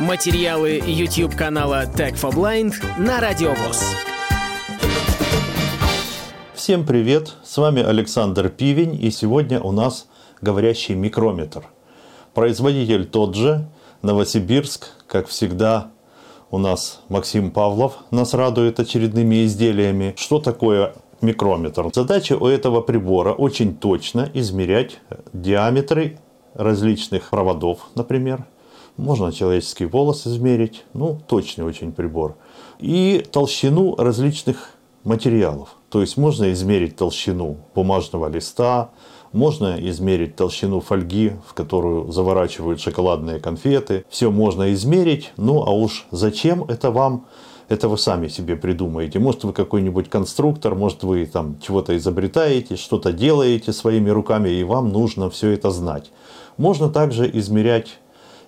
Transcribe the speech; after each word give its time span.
Материалы 0.00 0.82
YouTube 0.84 1.34
канала 1.34 1.86
Tech 1.86 2.20
for 2.20 2.30
Blind 2.34 2.74
на 2.98 3.18
Радиовоз. 3.18 3.96
Всем 6.54 6.84
привет! 6.84 7.32
С 7.42 7.56
вами 7.56 7.82
Александр 7.82 8.50
Пивень, 8.50 9.02
и 9.02 9.10
сегодня 9.10 9.58
у 9.58 9.72
нас 9.72 10.06
говорящий 10.42 10.94
микрометр. 10.94 11.64
Производитель 12.34 13.06
тот 13.06 13.34
же, 13.34 13.68
Новосибирск, 14.02 14.88
как 15.06 15.28
всегда, 15.28 15.90
у 16.50 16.58
нас 16.58 17.00
Максим 17.08 17.50
Павлов 17.50 17.94
нас 18.10 18.34
радует 18.34 18.78
очередными 18.78 19.46
изделиями. 19.46 20.12
Что 20.18 20.40
такое 20.40 20.92
микрометр? 21.22 21.90
Задача 21.94 22.36
у 22.36 22.46
этого 22.46 22.82
прибора 22.82 23.32
очень 23.32 23.74
точно 23.74 24.28
измерять 24.34 24.98
диаметры 25.32 26.18
различных 26.52 27.30
проводов, 27.30 27.88
например. 27.94 28.44
Можно 28.96 29.32
человеческий 29.32 29.84
волос 29.84 30.26
измерить, 30.26 30.84
ну, 30.94 31.18
точный 31.26 31.64
очень 31.64 31.92
прибор. 31.92 32.36
И 32.78 33.24
толщину 33.30 33.94
различных 33.96 34.70
материалов. 35.04 35.76
То 35.90 36.00
есть 36.00 36.16
можно 36.16 36.52
измерить 36.52 36.96
толщину 36.96 37.58
бумажного 37.74 38.28
листа, 38.28 38.90
можно 39.32 39.76
измерить 39.90 40.34
толщину 40.36 40.80
фольги, 40.80 41.32
в 41.46 41.54
которую 41.54 42.10
заворачивают 42.10 42.80
шоколадные 42.80 43.38
конфеты. 43.38 44.04
Все 44.08 44.30
можно 44.30 44.72
измерить, 44.72 45.32
ну 45.36 45.62
а 45.62 45.70
уж 45.70 46.06
зачем 46.10 46.64
это 46.64 46.90
вам, 46.90 47.26
это 47.68 47.88
вы 47.88 47.98
сами 47.98 48.28
себе 48.28 48.56
придумаете. 48.56 49.18
Может, 49.18 49.44
вы 49.44 49.52
какой-нибудь 49.52 50.08
конструктор, 50.08 50.74
может, 50.74 51.02
вы 51.02 51.26
там 51.26 51.58
чего-то 51.60 51.96
изобретаете, 51.96 52.76
что-то 52.76 53.12
делаете 53.12 53.72
своими 53.72 54.08
руками, 54.10 54.48
и 54.48 54.64
вам 54.64 54.88
нужно 54.88 55.28
все 55.30 55.50
это 55.50 55.70
знать. 55.70 56.10
Можно 56.56 56.88
также 56.88 57.30
измерять 57.38 57.98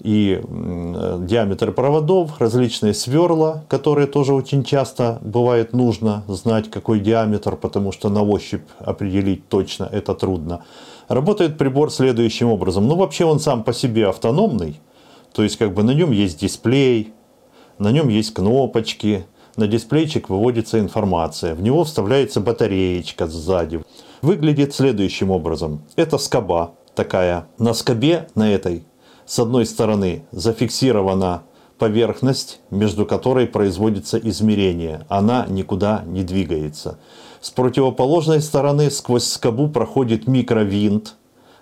и 0.00 0.40
диаметр 0.42 1.72
проводов, 1.72 2.40
различные 2.40 2.94
сверла, 2.94 3.64
которые 3.68 4.06
тоже 4.06 4.34
очень 4.34 4.64
часто 4.64 5.18
бывает 5.22 5.72
нужно 5.72 6.24
знать, 6.28 6.70
какой 6.70 7.00
диаметр, 7.00 7.56
потому 7.56 7.92
что 7.92 8.08
на 8.08 8.22
ощупь 8.22 8.66
определить 8.78 9.48
точно 9.48 9.88
это 9.90 10.14
трудно. 10.14 10.64
Работает 11.08 11.58
прибор 11.58 11.90
следующим 11.90 12.48
образом. 12.48 12.88
Ну, 12.88 12.96
вообще 12.96 13.24
он 13.24 13.40
сам 13.40 13.62
по 13.62 13.72
себе 13.72 14.08
автономный, 14.08 14.80
то 15.32 15.42
есть 15.42 15.56
как 15.56 15.74
бы 15.74 15.82
на 15.82 15.92
нем 15.92 16.10
есть 16.10 16.40
дисплей, 16.40 17.12
на 17.78 17.90
нем 17.90 18.08
есть 18.08 18.34
кнопочки, 18.34 19.26
на 19.56 19.66
дисплейчик 19.66 20.28
выводится 20.28 20.78
информация, 20.80 21.54
в 21.54 21.62
него 21.62 21.84
вставляется 21.84 22.40
батареечка 22.40 23.26
сзади. 23.26 23.80
Выглядит 24.22 24.74
следующим 24.74 25.30
образом. 25.30 25.82
Это 25.96 26.18
скоба, 26.18 26.72
такая. 26.94 27.46
На 27.58 27.74
скобе, 27.74 28.28
на 28.34 28.50
этой, 28.50 28.84
с 29.26 29.38
одной 29.38 29.66
стороны 29.66 30.24
зафиксирована 30.32 31.42
поверхность, 31.78 32.60
между 32.70 33.06
которой 33.06 33.46
производится 33.46 34.18
измерение. 34.18 35.06
Она 35.08 35.46
никуда 35.48 36.02
не 36.06 36.22
двигается. 36.22 36.98
С 37.40 37.50
противоположной 37.50 38.40
стороны 38.40 38.90
сквозь 38.90 39.24
скобу 39.24 39.68
проходит 39.68 40.26
микровинт, 40.26 41.16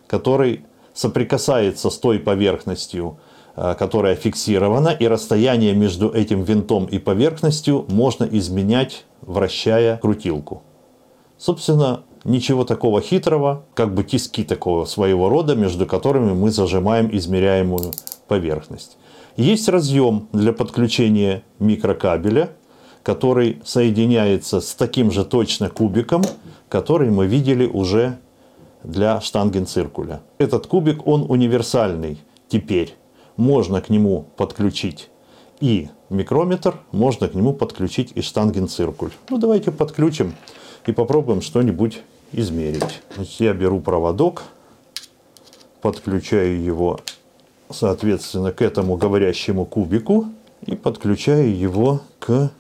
который 0.07 0.65
соприкасается 0.95 1.91
с 1.91 1.99
той 1.99 2.19
поверхностью, 2.19 3.19
э, 3.57 3.75
которая 3.79 4.15
фиксирована, 4.15 4.91
и 4.91 5.09
расстояние 5.09 5.75
между 5.75 6.11
этим 6.11 6.43
винтом 6.43 6.85
и 6.87 6.99
поверхностью 6.99 7.87
можно 7.89 8.25
изменять, 8.25 9.07
вращая 9.23 9.97
крутилку. 9.97 10.63
Собственно, 11.39 12.03
ничего 12.25 12.65
такого 12.65 13.01
хитрого, 13.01 13.65
как 13.75 13.95
бы 13.95 14.05
тиски 14.05 14.45
такого 14.45 14.85
своего 14.85 15.29
рода, 15.29 15.55
между 15.55 15.87
которыми 15.87 16.33
мы 16.33 16.51
зажимаем 16.51 17.09
измеряемую 17.13 17.93
поверхность. 18.29 18.97
Есть 19.37 19.69
разъем 19.69 20.29
для 20.33 20.53
подключения 20.53 21.43
микрокабеля, 21.59 22.51
который 23.03 23.61
соединяется 23.65 24.61
с 24.61 24.75
таким 24.75 25.11
же 25.11 25.25
точно 25.25 25.69
кубиком, 25.69 26.23
который 26.69 27.11
мы 27.11 27.27
видели 27.27 27.67
уже 27.67 28.19
для 28.85 29.21
штангенциркуля. 29.21 30.21
Этот 30.39 30.67
кубик, 30.67 31.07
он 31.07 31.27
универсальный 31.29 32.19
теперь. 32.49 32.95
Можно 33.37 33.81
к 33.81 33.89
нему 33.89 34.27
подключить 34.37 35.09
и 35.61 35.89
микрометр, 36.11 36.81
можно 36.91 37.29
к 37.29 37.35
нему 37.35 37.55
подключить 37.55 38.13
и 38.15 38.21
штангенциркуль. 38.21 39.13
Ну, 39.31 39.39
давайте 39.39 39.71
подключим 39.71 40.35
и 40.87 40.93
попробуем 40.93 41.41
что-нибудь 41.41 42.03
измерить. 42.33 43.03
Значит, 43.15 43.41
я 43.41 43.53
беру 43.53 43.81
проводок, 43.81 44.43
подключаю 45.81 46.63
его, 46.63 47.01
соответственно, 47.71 48.53
к 48.53 48.63
этому 48.63 48.97
говорящему 48.97 49.65
кубику 49.65 50.27
и 50.65 50.75
подключаю 50.77 51.57
его 51.57 52.01
к 52.19 52.51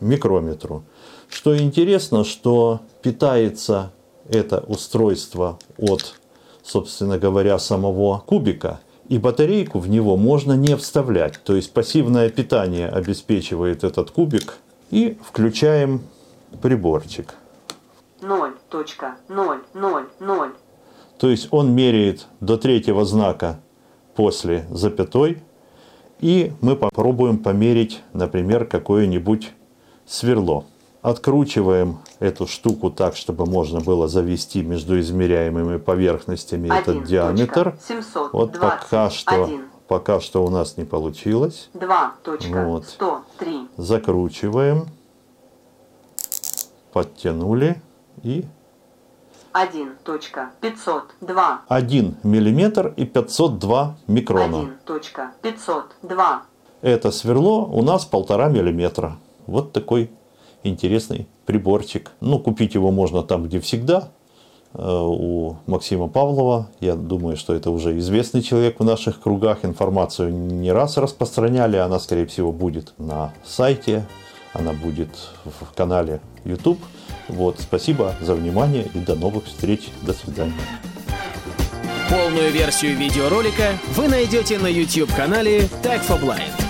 микрометру. 0.00 0.84
Что 1.28 1.56
интересно, 1.56 2.24
что 2.24 2.80
питается 3.02 3.92
это 4.28 4.60
устройство 4.60 5.58
от, 5.76 6.14
собственно 6.62 7.18
говоря, 7.18 7.58
самого 7.58 8.18
кубика, 8.18 8.80
и 9.08 9.18
батарейку 9.18 9.78
в 9.78 9.88
него 9.88 10.16
можно 10.16 10.52
не 10.52 10.76
вставлять. 10.76 11.40
То 11.42 11.56
есть 11.56 11.72
пассивное 11.72 12.28
питание 12.28 12.88
обеспечивает 12.88 13.84
этот 13.84 14.10
кубик. 14.10 14.58
И 14.90 15.18
включаем 15.22 16.02
приборчик. 16.62 17.34
0.000. 18.20 20.52
То 21.18 21.28
есть 21.28 21.48
он 21.50 21.74
меряет 21.74 22.26
до 22.40 22.56
третьего 22.56 23.04
знака 23.04 23.58
после 24.14 24.66
запятой. 24.70 25.42
И 26.20 26.52
мы 26.60 26.74
попробуем 26.74 27.38
померить, 27.38 28.02
например, 28.12 28.64
какое-нибудь 28.64 29.52
сверло. 30.06 30.64
Откручиваем 31.00 31.98
эту 32.18 32.48
штуку 32.48 32.90
так, 32.90 33.14
чтобы 33.14 33.46
можно 33.46 33.80
было 33.80 34.08
завести 34.08 34.62
между 34.62 34.98
измеряемыми 34.98 35.78
поверхностями 35.78 36.76
этот 36.76 37.04
диаметр. 37.04 37.78
720, 37.86 38.32
вот 38.32 38.58
пока 38.58 39.10
что, 39.10 39.48
пока 39.86 40.20
что 40.20 40.44
у 40.44 40.50
нас 40.50 40.76
не 40.76 40.84
получилось. 40.84 41.70
2.103. 41.74 42.64
Вот. 42.64 42.98
Закручиваем. 43.76 44.86
Подтянули 46.92 47.80
и 48.22 48.44
1.502. 49.52 51.58
1 51.68 52.16
миллиметр 52.22 52.94
и 52.96 53.04
502 53.04 53.96
микрона. 54.06 54.70
1.502. 54.86 56.38
Это 56.82 57.10
сверло 57.10 57.64
у 57.64 57.82
нас 57.82 58.04
полтора 58.04 58.48
миллиметра. 58.48 59.16
Вот 59.46 59.72
такой 59.72 60.10
интересный 60.62 61.26
приборчик. 61.46 62.12
Ну, 62.20 62.38
купить 62.38 62.74
его 62.74 62.90
можно 62.90 63.22
там, 63.22 63.44
где 63.44 63.60
всегда. 63.60 64.10
Э, 64.74 65.00
у 65.00 65.56
Максима 65.66 66.08
Павлова. 66.08 66.68
Я 66.80 66.94
думаю, 66.94 67.36
что 67.36 67.54
это 67.54 67.70
уже 67.70 67.98
известный 67.98 68.42
человек 68.42 68.78
в 68.78 68.84
наших 68.84 69.20
кругах. 69.20 69.64
Информацию 69.64 70.32
не 70.32 70.70
раз 70.70 70.98
распространяли. 70.98 71.76
Она, 71.76 71.98
скорее 71.98 72.26
всего, 72.26 72.52
будет 72.52 72.92
на 72.98 73.32
сайте. 73.44 74.06
Она 74.52 74.72
будет 74.72 75.10
в 75.44 75.74
канале 75.74 76.20
YouTube. 76.44 76.78
Вот, 77.28 77.60
спасибо 77.60 78.14
за 78.20 78.34
внимание 78.34 78.86
и 78.94 78.98
до 78.98 79.14
новых 79.14 79.46
встреч. 79.46 79.88
До 80.02 80.12
свидания. 80.12 80.54
Полную 82.08 82.50
версию 82.50 82.96
видеоролика 82.96 83.78
вы 83.94 84.08
найдете 84.08 84.58
на 84.58 84.66
YouTube-канале 84.66 85.68
Tag 85.82 86.06
for 86.06 86.20
Blind. 86.20 86.67